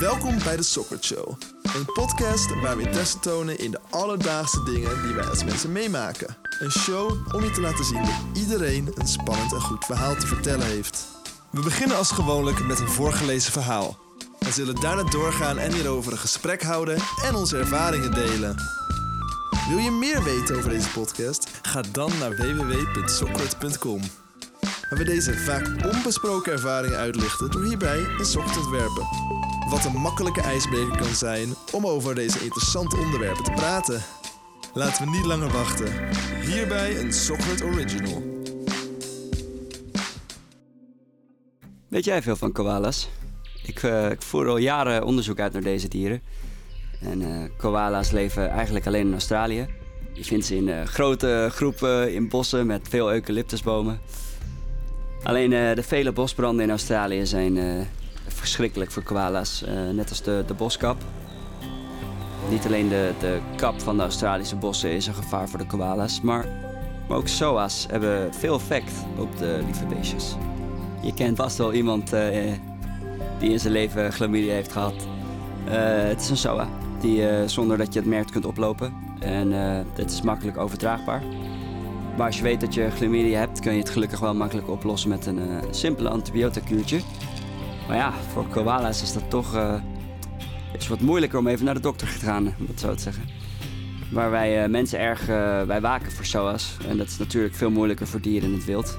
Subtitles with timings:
[0.00, 1.28] Welkom bij de Soccer Show.
[1.62, 6.36] Een podcast waar we interesse tonen in de alledaagse dingen die wij als mensen meemaken.
[6.58, 10.26] Een show om je te laten zien dat iedereen een spannend en goed verhaal te
[10.26, 11.06] vertellen heeft.
[11.50, 13.98] We beginnen als gewoonlijk met een voorgelezen verhaal.
[14.38, 18.56] We zullen daarna doorgaan en hierover een gesprek houden en onze ervaringen delen.
[19.68, 21.48] Wil je meer weten over deze podcast?
[21.62, 24.00] Ga dan naar www.sockert.com.
[24.88, 29.06] Waar we deze vaak onbesproken ervaringen uitlichten door hierbij een sok te ontwerpen.
[29.68, 34.02] Wat een makkelijke ijsbreker kan zijn om over deze interessante onderwerpen te praten.
[34.74, 35.92] Laten we niet langer wachten.
[36.40, 38.22] Hierbij een Sockert Original.
[41.88, 43.08] Weet jij veel van koala's?
[43.62, 46.22] Ik, eh, ik voer al jaren onderzoek uit naar deze dieren.
[47.00, 49.66] En eh, koala's leven eigenlijk alleen in Australië.
[50.12, 54.00] Je vindt ze in eh, grote groepen in bossen met veel eucalyptusbomen.
[55.26, 57.64] Alleen eh, de vele bosbranden in Australië zijn eh,
[58.26, 59.62] verschrikkelijk voor koala's.
[59.62, 60.96] eh, net als de, de boskap.
[62.50, 66.20] Niet alleen de, de kap van de Australische bossen is een gevaar voor de koala's,
[66.20, 66.46] maar,
[67.08, 70.34] maar ook SOA's hebben veel effect op de lieve beestjes.
[71.02, 72.10] Je kent vast wel iemand
[73.38, 74.94] die in zijn leven chlamydia heeft gehad.
[75.64, 75.74] Eh,
[76.08, 76.68] het is een SOA,
[77.00, 78.94] die eh, zonder dat je het merkt kunt oplopen.
[79.20, 79.52] En
[79.94, 81.22] het is makkelijk overdraagbaar.
[82.16, 85.08] Maar als je weet dat je chlamydia hebt, kun je het gelukkig wel makkelijk oplossen
[85.08, 87.00] met een eh, simpele antibiotica-kuurtje.
[87.88, 89.74] Maar ja, voor koala's is dat toch eh,
[90.78, 93.22] is wat moeilijker om even naar de dokter te gaan, om het zo te zeggen.
[94.12, 95.26] Waar wij eh, mensen erg
[95.66, 96.76] bij waken voor SOA's.
[96.88, 98.98] En dat is natuurlijk veel moeilijker voor dieren in het wild.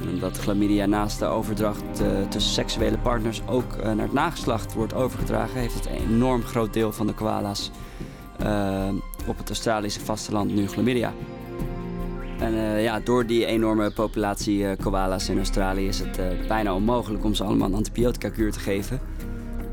[0.00, 1.82] En omdat chlamydia naast de overdracht
[2.28, 6.92] tussen seksuele partners ook naar het nageslacht wordt overgedragen, heeft het een enorm groot deel
[6.92, 7.70] van de koala's
[9.26, 11.12] op het Australische vasteland nu chlamydia.
[12.44, 16.74] En eh, ja, door die enorme populatie eh, koala's in Australië is het eh, bijna
[16.74, 19.00] onmogelijk om ze allemaal een antibiotica-kuur te geven.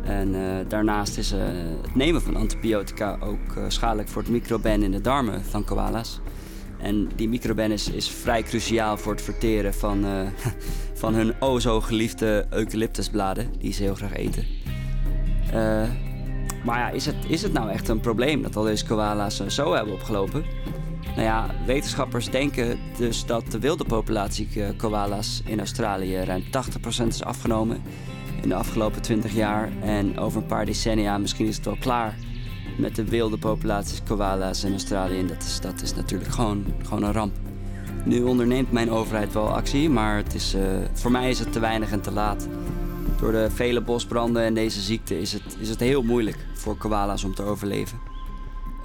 [0.03, 0.36] En
[0.67, 5.63] daarnaast is het nemen van antibiotica ook schadelijk voor het microben in de darmen van
[5.63, 6.19] koala's.
[6.78, 10.06] En die microben is, is vrij cruciaal voor het verteren van,
[11.01, 14.46] van hun o zo geliefde eucalyptusbladen, die ze heel graag eten.
[16.66, 19.73] Maar ja, is het, is het nou echt een probleem dat al deze koala's zo
[19.73, 20.44] hebben opgelopen?
[21.16, 26.44] Nou ja, wetenschappers denken dus dat de wilde populatie eh, koala's in Australië ruim
[27.03, 27.81] 80% is afgenomen
[28.41, 29.72] in de afgelopen 20 jaar.
[29.81, 32.16] En over een paar decennia misschien is het wel klaar
[32.77, 35.19] met de wilde populaties koala's in Australië.
[35.19, 37.35] En dat is, dat is natuurlijk gewoon, gewoon een ramp.
[38.05, 40.61] Nu onderneemt mijn overheid wel actie, maar het is, eh,
[40.93, 42.47] voor mij is het te weinig en te laat.
[43.19, 47.23] Door de vele bosbranden en deze ziekte is het, is het heel moeilijk voor koala's
[47.23, 48.10] om te overleven.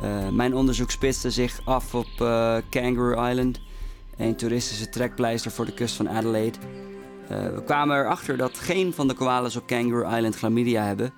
[0.01, 3.61] Eh, mijn onderzoek spitste zich af op eh, Kangaroo Island,
[4.17, 6.59] een toeristische trekpleister voor de kust van Adelaide.
[7.29, 11.13] Eh, we kwamen erachter dat geen van de koala's op Kangaroo Island chlamydia hebben.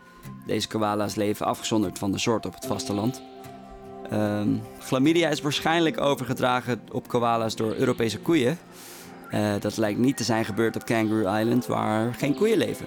[0.47, 3.22] Deze koala's leven afgezonderd van de soort op het vasteland.
[4.11, 8.59] Ehm chlamydia is waarschijnlijk overgedragen op koala's door Europese koeien.
[9.61, 12.87] Dat lijkt niet te zijn gebeurd op Kangaroo Island, waar geen koeien leven.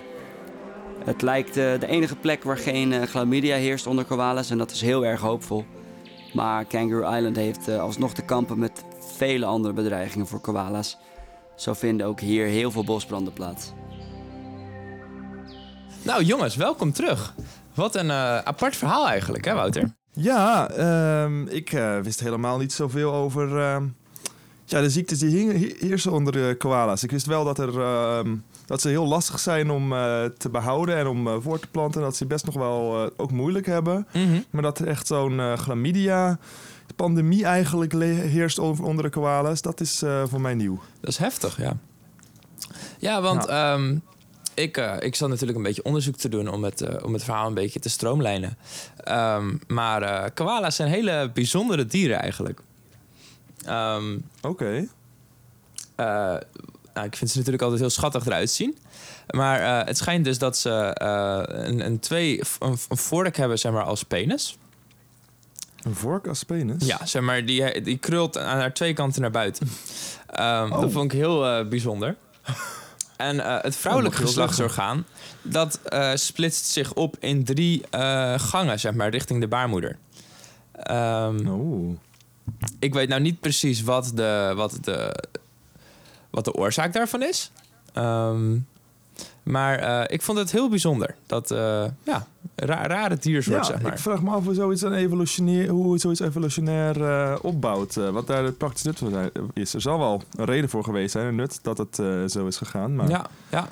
[1.04, 5.06] Het lijkt de enige plek waar geen chlamydia heerst onder koala's en dat is heel
[5.06, 5.66] erg hoopvol.
[6.34, 8.84] Maar Kangaroo Island heeft eh, alsnog te kampen met
[9.18, 10.98] vele andere bedreigingen voor koala's.
[11.56, 13.72] Zo vinden ook hier heel veel bosbranden plaats.
[16.04, 17.34] Nou jongens, welkom terug.
[17.74, 19.96] Wat een eh, apart verhaal eigenlijk, hè Wouter?
[20.14, 23.88] Ja, ehm, ik eh, wist helemaal niet zoveel over ehm,
[24.72, 27.04] ja, de ziektes die heersen onder de koala's.
[27.04, 30.98] Ik wist wel dat, er, ehm, dat ze heel lastig zijn om eh, te behouden
[30.98, 32.02] en om eh, voor te planten.
[32.02, 34.08] Dat ze best nog wel eh, ook moeilijk hebben.
[34.50, 36.40] Maar dat er echt zo'n eh, chlamydia
[37.02, 40.80] pandemie eigenlijk heerst over, onder de koala's, dat is eh, voor mij nieuw.
[41.00, 41.78] Dat is heftig, ja.
[43.00, 43.98] Ja, want ehm,
[44.54, 47.24] ik, eh, ik zat natuurlijk een beetje onderzoek te doen om het, eh, om het
[47.24, 48.58] verhaal een beetje te stroomlijnen.
[48.98, 52.62] Ehm, maar eh koala's zijn hele bijzondere dieren eigenlijk.
[53.66, 54.88] Ehm, Oké.
[55.96, 56.06] eh,
[56.94, 58.78] nou, ik vind ze natuurlijk altijd heel schattig eruit zien.
[59.30, 63.60] Maar eh, het schijnt dus dat ze eh, een, een, twee, een, een vork hebben
[63.60, 64.58] zeg maar, als penis.
[65.84, 66.86] Een vork als penis?
[66.86, 69.70] Ja, zeg maar, die, die krult aan haar twee kanten naar buiten.
[70.28, 72.16] Ehm, Dat vond ik heel bijzonder.
[73.18, 75.06] En het vrouwelijk Oh, geslachtsorgaan,
[75.42, 75.80] dat
[76.14, 77.84] splitst zich op in drie
[78.36, 79.98] gangen, zeg maar, richting de baarmoeder.
[80.72, 81.98] Ehm, Oeh.
[82.82, 85.24] Ik weet nou niet precies wat de, wat de,
[86.30, 87.52] wat de oorzaak daarvan is.
[87.94, 88.58] Ehm,
[89.44, 91.16] maar eh, ik vond het heel bijzonder.
[91.26, 93.92] Dat, eh, ja, ra rare diersoort, Ja, zeg maar.
[93.92, 97.96] ik vraag me af hoe zoiets, een evolutionair, hoe zoiets evolutionair eh, opbouwt.
[97.96, 99.74] wat daar het praktisch nut van zijn- is.
[99.74, 101.96] Er zal wel een reden voor geweest zijn, een nut, dat het
[102.32, 102.96] zo is gegaan.
[102.96, 103.68] Maar Ja, ja.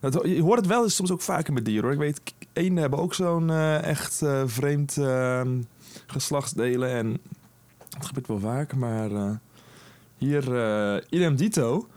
[0.00, 1.92] Dat, je hoort het wel eens soms ook vaker met dieren hoor.
[1.92, 2.20] Ik weet,
[2.52, 3.50] eenden hebben ook zo'n
[3.82, 5.48] echt vreemd ehm,
[6.06, 6.90] geslachtsdelen.
[6.90, 7.18] En
[7.88, 9.30] dat gebeurt wel vaker, maar eh,
[10.18, 10.44] hier
[11.10, 11.88] idem dito.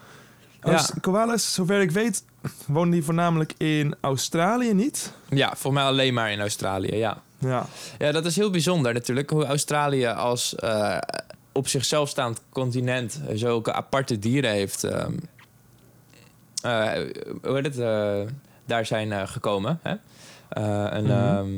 [0.63, 0.85] Ja.
[1.01, 2.23] Koalas, zover ik weet,
[2.67, 5.13] wonen die voornamelijk in Australië niet.
[5.29, 7.21] Ja, volgens mij alleen maar in Australië, ja.
[7.37, 7.65] Ja,
[7.97, 9.29] Ja, dat is heel bijzonder natuurlijk.
[9.29, 10.97] Hoe Australië als eh,
[11.51, 14.83] op zichzelf staand continent zulke aparte dieren heeft.
[14.83, 15.13] ehm,
[16.61, 16.91] eh,
[17.43, 18.29] hoe heet het?
[18.65, 19.79] daar zijn gekomen.
[19.83, 19.95] Hè?
[20.89, 21.11] Een, Mhm.
[21.11, 21.49] ehm,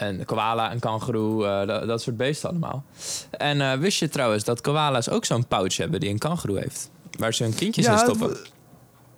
[0.00, 2.84] een koala, een kangoeroe, eh, dat, dat soort beesten allemaal.
[3.30, 6.90] En eh, wist je trouwens dat koala's ook zo'n pouch hebben die een kangoeroe heeft?
[7.18, 8.28] Waar ze hun kindjes in stoppen.
[8.28, 8.52] het,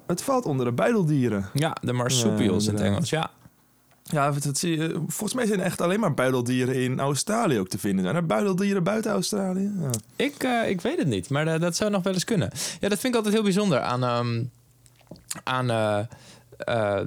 [0.07, 1.49] het valt onder de buideldieren.
[1.55, 2.83] Ja, de marsupials in het.
[2.83, 3.31] Engels, ja.
[4.03, 7.69] Ja, dat, zie je, volgens mij zijn er echt alleen maar buideldieren in Australië ook
[7.69, 8.05] te vinden.
[8.05, 9.73] Zijn er buideldieren buiten Australië?
[9.81, 9.91] Ja.
[10.17, 12.51] Ik, eh, ik weet het niet, maar eh, dat zou nog wel eens kunnen.
[12.81, 14.45] Ja, dat vind ik altijd heel bijzonder aan, ehm,
[15.45, 15.99] aan eh,
[16.59, 17.07] eh,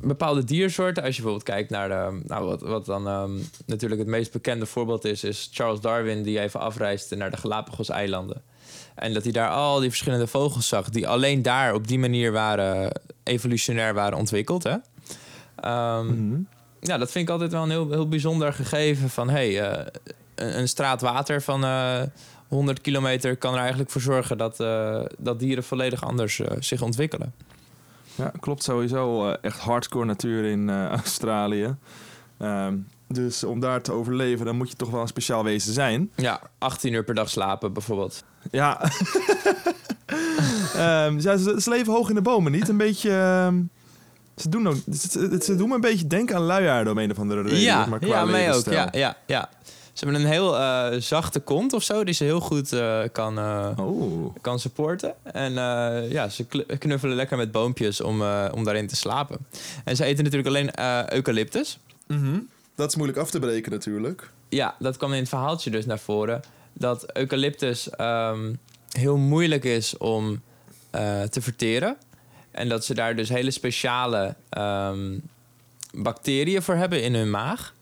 [0.00, 1.02] bepaalde diersoorten.
[1.02, 3.30] Als je bijvoorbeeld kijkt naar de, nou, wat, wat dan ehm,
[3.66, 8.42] natuurlijk het meest bekende voorbeeld is, is Charles Darwin die even afreisde naar de Galapagos-eilanden.
[8.94, 12.32] En dat hij daar al die verschillende vogels zag die alleen daar op die manier
[12.32, 14.62] waren evolutionair waren ontwikkeld.
[14.62, 14.76] Hè?
[15.56, 16.40] Ehm, Mhm.
[16.80, 19.10] ja, dat vind ik altijd wel een heel, heel bijzonder gegeven.
[19.10, 19.86] Van hey, eh,
[20.34, 22.02] een, een straat water van eh
[22.48, 26.82] 100 kilometer kan er eigenlijk voor zorgen dat, eh, dat dieren volledig anders eh, zich
[26.82, 27.34] ontwikkelen.
[28.14, 29.28] Ja, klopt sowieso.
[29.30, 31.74] eh, echt hardcore natuur in eh, Australië.
[32.38, 32.76] Ehm,
[33.08, 36.10] dus om daar te overleven, dan moet je toch wel een speciaal wezen zijn.
[36.16, 38.24] Ja, 18 uur per dag slapen bijvoorbeeld.
[38.50, 38.80] Ja.
[40.74, 42.68] Ehm, ja ze, ze leven hoog in de bomen, niet?
[42.68, 43.10] Een beetje...
[43.10, 43.62] ehm,
[44.36, 47.18] ze, doen ook, ze, ze doen me een beetje denken aan luiaarden om een of
[47.18, 47.58] andere reden.
[47.58, 48.64] ja, maar qua ja, mij ook.
[48.64, 49.48] Ja, ja, ja.
[50.00, 53.38] Ze hebben een heel eh, zachte kont of zo, die ze heel goed eh, kan,
[53.38, 54.34] eh, Oh.
[54.40, 55.14] kan supporten.
[55.32, 55.52] En
[56.10, 56.46] ja, ze
[56.78, 59.38] knuffelen lekker met boompjes om, om daarin te slapen.
[59.84, 60.70] En ze eten natuurlijk alleen
[61.14, 61.78] eucalyptus.
[62.06, 62.38] Mhm.
[62.74, 64.30] Dat is moeilijk af te breken natuurlijk.
[64.48, 66.40] Ja, dat kwam in het verhaaltje dus naar voren.
[66.72, 68.52] Dat eucalyptus ehm,
[68.90, 70.40] heel moeilijk is om
[71.30, 71.96] te verteren.
[72.50, 75.18] En dat ze daar dus hele speciale ehm,
[75.92, 77.74] bacteriën voor hebben in hun maag.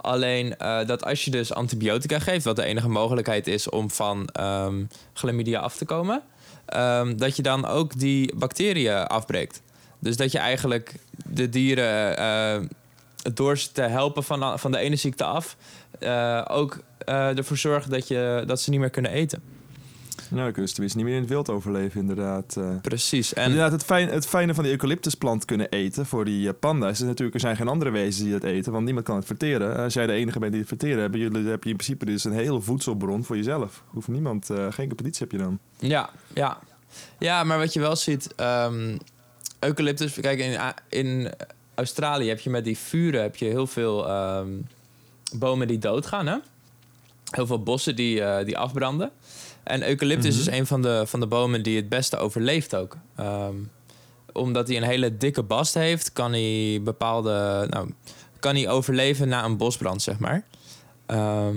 [0.00, 4.28] Alleen eh, dat als je dus antibiotica geeft, wat de enige mogelijkheid is om van
[4.32, 6.22] ehm chlamydia af te komen,
[6.66, 9.62] ehm, dat je dan ook die bacteriën afbreekt.
[9.98, 12.60] Dus dat je eigenlijk de dieren eh,
[13.34, 15.56] door te helpen van, van de ene ziekte af,
[15.98, 19.42] eh, ook ervoor zorgt dat, je, dat ze niet meer kunnen eten.
[20.30, 22.56] Nou, dan kunnen ze tenminste niet meer in het wild overleven, inderdaad.
[22.56, 22.76] eh.
[22.82, 23.34] Precies.
[23.34, 26.90] En Inderdaad, het, fijn, het fijne van die eucalyptusplant kunnen eten voor die eh, panda's
[27.00, 29.76] is natuurlijk, er zijn geen andere wezens die dat eten, want niemand kan het verteren.
[29.76, 32.24] Als jij de enige bent die het verteren, hebben jullie, heb je in principe dus
[32.24, 33.82] een hele voedselbron voor jezelf.
[33.86, 35.58] Hoeft niemand, eh, geen competitie heb je dan.
[35.78, 36.58] Ja, ja.
[37.18, 38.96] Ja, maar wat je wel ziet, ehm,
[39.60, 41.30] eucalyptus, kijk, in, in
[41.74, 44.48] Australië heb je met die vuren heb je heel veel ehm,
[45.32, 46.36] bomen die doodgaan, hè?
[47.30, 49.10] Heel veel bossen die, die afbranden.
[49.68, 50.40] En eucalyptus Mhm.
[50.48, 52.96] is een van de, van de bomen die het beste overleeft ook.
[53.16, 53.54] Ehm,
[54.32, 57.90] omdat hij een hele dikke bast heeft, kan hij bepaalde, nou,
[58.38, 60.42] kan hij overleven na een bosbrand, zeg maar.
[61.06, 61.56] Ehm,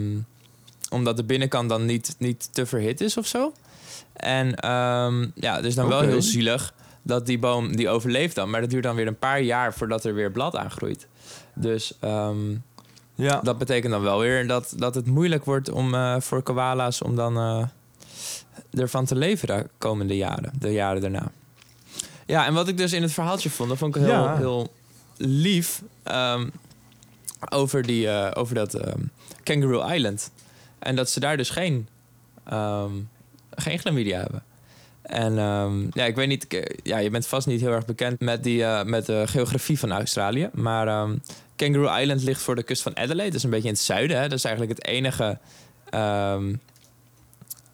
[0.89, 3.53] omdat de binnenkant dan niet, niet te verhit is of zo.
[4.13, 8.49] En ehm, ja, dus dan wel heel zielig dat die boom die overleeft dan.
[8.49, 11.07] Maar dat duurt dan weer een paar jaar voordat er weer blad aangroeit.
[11.55, 11.97] Dus
[13.15, 17.01] Ja, dat betekent dan wel weer dat, dat het moeilijk wordt om, eh, voor koala's
[17.01, 17.63] om dan eh,
[18.73, 21.31] ervan te leven de komende jaren, de jaren daarna.
[22.25, 24.37] Ja, en wat ik dus in het verhaaltje vond, dat vond ik heel, Ja.
[24.37, 24.73] heel
[25.17, 26.49] lief ehm,
[27.49, 28.99] over, die, eh, over dat ehm,
[29.43, 30.31] Kangaroo Island.
[30.79, 31.87] En dat ze daar dus geen,
[32.43, 32.91] ehm
[33.55, 34.43] geen chlamydia hebben.
[35.01, 35.33] En
[35.93, 36.47] ja, ik weet niet,
[36.83, 39.91] ja, je bent vast niet heel erg bekend met, die, eh, met de geografie van
[39.91, 40.49] Australië.
[40.53, 41.07] Maar
[41.55, 43.25] Kangaroo Island ligt voor de kust van Adelaide.
[43.31, 44.17] Dat is een beetje in het zuiden.
[44.17, 44.23] Hè?
[44.27, 45.37] Dat is eigenlijk het enige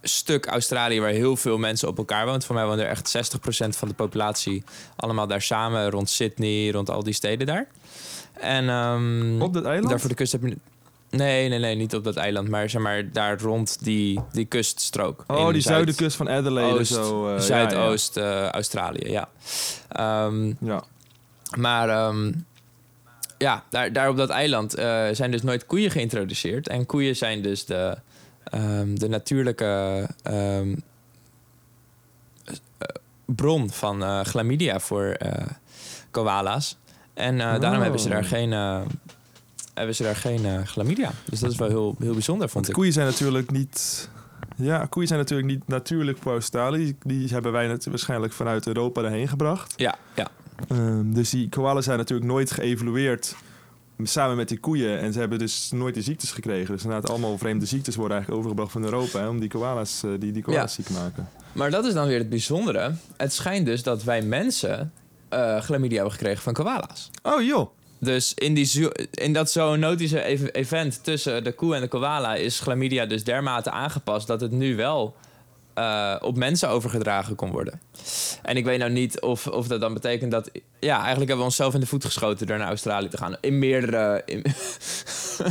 [0.07, 2.45] stuk Australië waar heel veel mensen op elkaar woont.
[2.45, 4.63] Voor mij woont er echt 60% van de populatie
[4.95, 5.89] allemaal daar samen.
[5.89, 7.67] Rond Sydney, rond al die steden daar.
[8.33, 9.89] En ehm, op dat eiland?
[9.89, 10.57] daar voor de kust heb je...
[11.09, 12.49] Nee, nee, nee, niet op dat eiland.
[12.49, 15.23] Maar zeg maar daar rond die, die kuststrook.
[15.27, 16.79] oh, die Zuid- zuidenkust van Adelaide.
[16.79, 19.29] Oost, zo, eh, Zuidoost eh, Australië, ja.
[19.89, 20.83] Ehm, Ja, ja.
[21.57, 22.31] maar ehm,
[23.37, 26.67] ja, daar, daar op dat eiland eh, zijn dus nooit koeien geïntroduceerd.
[26.67, 27.97] En koeien zijn dus de,
[28.51, 30.75] ehm, de natuurlijke ehm,
[32.45, 32.87] eh,
[33.25, 35.45] bron van eh chlamydia voor eh,
[36.11, 36.77] koala's.
[37.13, 37.81] En daarom Oh.
[37.81, 38.81] hebben ze daar geen, eh,
[39.73, 41.11] hebben ze daar geen chlamydia.
[41.29, 42.73] Dus dat is wel heel, heel bijzonder, vond ik.
[42.73, 44.09] koeien zijn natuurlijk niet
[44.55, 46.95] Ja, koeien zijn natuurlijk niet natuurlijk voor Australië.
[47.03, 49.73] Die, hebben wij net waarschijnlijk vanuit Europa erheen gebracht.
[49.75, 50.27] Ja, ja.
[50.67, 53.35] Ehm, dus die koalas zijn natuurlijk nooit geëvolueerd
[54.03, 54.99] samen met die koeien.
[54.99, 56.73] En ze hebben dus nooit de ziektes gekregen.
[56.73, 59.19] Dus inderdaad allemaal vreemde ziektes worden eigenlijk overgebracht van Europa...
[59.19, 61.29] Hè, om die koalas, eh, die, die koalas ziek te maken.
[61.51, 62.91] Maar dat is dan weer het bijzondere.
[63.17, 64.91] Het schijnt dus dat wij mensen
[65.29, 67.09] eh chlamydia hebben gekregen van koala's.
[67.23, 67.69] Oh joh!
[67.99, 72.59] Dus in, die in dat zoonotische ev- event tussen de koe en de koala is
[72.59, 75.15] chlamydia dus dermate aangepast dat het nu wel
[75.77, 77.81] eh, op mensen overgedragen kon worden.
[78.41, 80.51] En ik weet nou niet of, of dat dan betekent dat...
[80.79, 83.35] Ja, eigenlijk hebben we onszelf in de voet geschoten door naar Australië te gaan.
[83.41, 84.21] In meerdere...
[84.25, 84.41] In,
[85.37, 85.43] we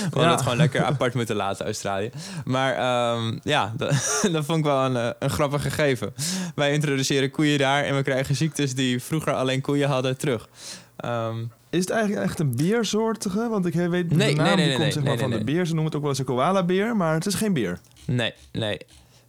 [0.00, 0.30] hadden Ja.
[0.30, 2.10] het gewoon lekker apart moeten laten, Australië.
[2.44, 3.90] Maar ehm, ja, dat,
[4.32, 6.14] dat vond ik wel een, eh, een grappig gegeven.
[6.54, 10.48] Wij introduceren koeien daar en we krijgen ziektes die vroeger alleen koeien hadden terug.
[10.96, 11.38] Ehm,
[11.70, 13.48] Is het eigenlijk echt een beersoortige?
[13.48, 15.44] Want ik weet de nee, naam nee, die nee, komt nee, zeg maar van de
[15.44, 15.66] beer.
[15.66, 17.78] Ze noemen het ook wel eens een koala-beer, maar het is geen beer.
[18.04, 18.78] Nee, nee.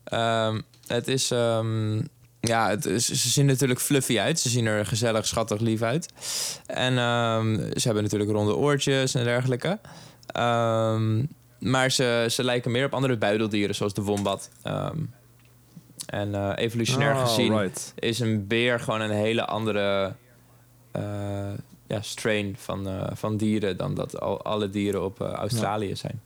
[0.09, 1.31] Ehm, het is.
[1.31, 2.01] ehm,
[2.39, 4.39] ja, het ze zien natuurlijk fluffy uit.
[4.39, 6.13] Ze zien er gezellig, schattig, lief uit.
[6.65, 9.79] En ehm, ze hebben natuurlijk ronde oortjes en dergelijke.
[10.25, 11.23] Ehm,
[11.59, 14.49] maar ze, ze lijken meer op andere buideldieren, zoals de wombat.
[14.63, 14.97] Ehm,
[16.05, 17.93] en eh, evolutionair Oh, gezien right.
[17.95, 20.13] is een beer gewoon een hele andere
[20.91, 21.03] eh,
[21.87, 26.21] ja, strain van, eh, van dieren dan dat al, alle dieren op Australië zijn.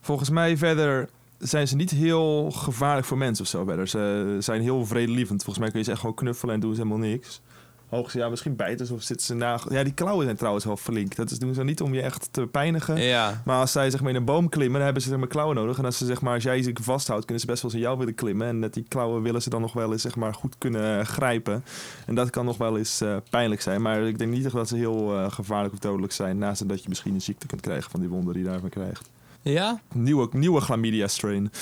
[0.00, 1.08] Volgens mij verder
[1.38, 3.88] zijn ze niet heel gevaarlijk voor mensen of zo verder.
[3.88, 5.42] Ze zijn heel vredelievend.
[5.42, 7.40] Volgens mij kun je ze echt gewoon knuffelen en doen ze helemaal niks.
[7.88, 9.60] Hoogstens, ja, misschien bijten ze of zitten ze na...
[9.68, 11.16] Ja, die klauwen zijn trouwens wel flink.
[11.16, 13.00] Dat is, doen ze niet om je echt te pijnigen.
[13.00, 15.28] Ja, Maar als zij zeg maar, in een boom klimmen, dan hebben ze zeg maar,
[15.28, 15.78] klauwen nodig.
[15.78, 17.86] En als, ze, zeg maar, als jij ze vasthoudt, kunnen ze best wel eens in
[17.86, 18.46] jou willen klimmen.
[18.46, 21.06] En met die klauwen willen ze dan nog wel eens zeg maar, goed kunnen eh,
[21.06, 21.64] grijpen.
[22.06, 23.82] En dat kan nog wel eens eh, pijnlijk zijn.
[23.82, 26.38] Maar ik denk niet echt dat ze heel eh, gevaarlijk of dodelijk zijn.
[26.38, 29.08] Naast dat je misschien een ziekte kunt krijgen van die wonden die je daarvan krijgt.
[29.52, 31.52] Ja Nieuwe, nieuwe chlamydia strain.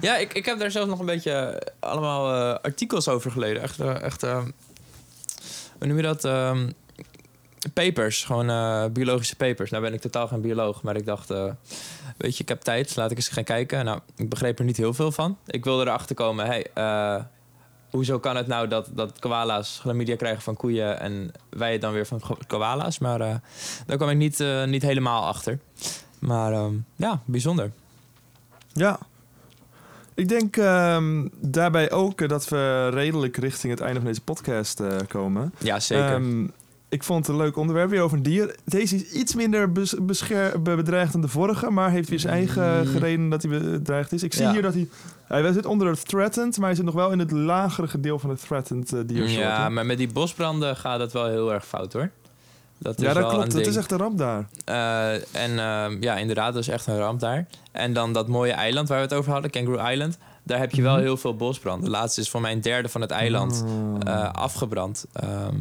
[0.00, 3.62] Ja, ik, ik heb daar zelfs nog een beetje eh, allemaal eh, artikels over gelezen.
[3.62, 6.24] Echt, eh, echt hoe noem je dat?
[6.24, 6.70] Ehm,
[7.74, 9.70] papers, gewoon biologische papers.
[9.70, 11.28] Nou ben ik totaal geen bioloog, maar ik dacht,
[12.16, 13.84] weet je, ik heb tijd, laat ik eens gaan kijken.
[13.84, 15.38] Nou, ik begreep er niet heel veel van.
[15.46, 16.66] Ik wilde erachter komen, hey,
[17.90, 21.92] hoezo kan het nou dat, dat koala's chlamydia krijgen van koeien en wij het dan
[21.92, 22.98] weer van koala's?
[22.98, 23.18] Maar
[23.86, 25.58] daar kwam ik niet, niet helemaal achter.
[26.20, 27.70] Maar ehm, ja, bijzonder.
[28.72, 28.98] Ja.
[30.14, 34.80] Ik denk ehm, daarbij ook eh, dat we redelijk richting het einde van deze podcast
[34.80, 35.54] eh, komen.
[35.58, 36.12] Ja, zeker.
[36.14, 36.46] Ehm,
[36.88, 38.56] ik vond het een leuk onderwerp weer over een dier.
[38.64, 39.94] Deze is iets minder bes-
[40.62, 42.86] bedreigd dan de vorige, maar heeft weer zijn eigen Mm.
[42.86, 44.22] gereden dat hij bedreigd is.
[44.22, 44.52] Ik zie Ja.
[44.52, 44.88] hier dat hij.
[45.26, 48.30] Hij zit onder het threatened, maar hij zit nog wel in het lagere gedeelte van
[48.30, 49.30] het threatened uh, diersoort.
[49.40, 49.70] Ja, hè?
[49.70, 52.10] maar met die bosbranden gaat het wel heel erg fout hoor.
[52.82, 53.44] Dat is ja, dat wel klopt.
[53.44, 53.66] Het ding.
[53.66, 54.48] is echt een ramp daar.
[54.64, 55.12] Eh,
[55.44, 57.46] en ehm, ja, inderdaad, dat is echt een ramp daar.
[57.72, 60.18] En dan dat mooie eiland waar we het over hadden, Kangaroo Island.
[60.42, 61.02] Daar heb je wel Mhm.
[61.02, 61.84] heel veel bosbrand.
[61.84, 63.96] De laatste is voor mij een derde van het eiland Oh.
[64.04, 65.04] eh, afgebrand.
[65.12, 65.54] Ehm,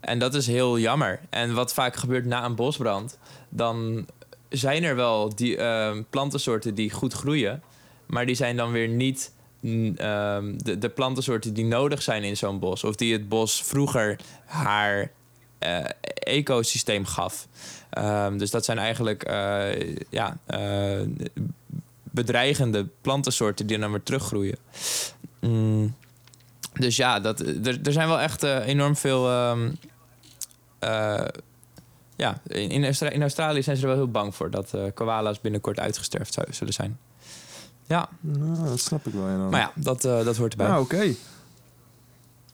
[0.00, 1.20] en dat is heel jammer.
[1.30, 4.06] En wat vaak gebeurt na een bosbrand, dan
[4.48, 7.62] zijn er wel die ehm, plantensoorten die goed groeien,
[8.06, 12.58] maar die zijn dan weer niet mm, de, de plantensoorten die nodig zijn in zo'n
[12.58, 15.10] bos, of die het bos vroeger haar
[15.58, 15.78] eh,
[16.22, 17.46] ecosysteem gaf.
[17.90, 21.00] Ehm, dus dat zijn eigenlijk eh, ja, eh,
[22.10, 24.58] bedreigende plantensoorten die dan weer teruggroeien.
[25.40, 25.94] Mm.
[26.72, 29.28] Dus ja, dat, er, er zijn wel echt eh, enorm veel.
[29.30, 29.70] ehm,
[30.78, 31.24] eh,
[32.16, 34.82] ja, in, in, Austra- in Australië zijn ze er wel heel bang voor dat eh
[34.94, 36.98] koala's binnenkort uitgesterfd zullen zijn.
[37.86, 39.28] Ja, Nou, dat snap ik wel.
[39.28, 40.66] Ja, maar ja, dat, eh, dat hoort erbij.
[40.68, 41.14] Nou, oké.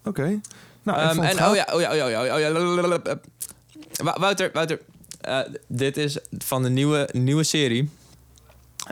[0.05, 0.41] Oké.
[0.83, 3.19] Nou, Ehm, en oh ja, oh ja, oh ja, oh ja, oh ja,
[4.05, 4.81] Wouter, Wouter.
[5.21, 7.89] eh, dit is van de nieuwe, nieuwe serie.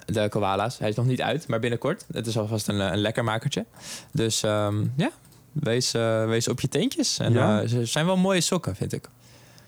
[0.07, 0.79] De koala's.
[0.79, 2.05] Hij is nog niet uit, maar binnenkort.
[2.13, 3.65] Het is alvast een, eh, een lekker makertje.
[4.13, 5.11] Dus ehm, ja,
[5.53, 7.19] wees, eh, wees op je teentjes.
[7.19, 7.67] En Ja.
[7.67, 9.09] ze zijn wel mooie sokken, vind ik.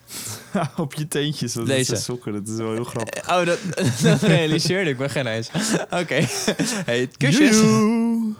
[0.76, 1.52] op je teentjes.
[1.52, 1.92] Dat Deze.
[1.92, 2.32] is sokken.
[2.32, 3.28] Dat is wel heel grappig.
[3.30, 3.58] Oh, dat,
[4.02, 5.50] dat realiseerde ik me geen eens.
[5.90, 6.26] Oké.
[6.86, 7.56] Hey, kusjes.
[7.56, 8.34] Joejoe.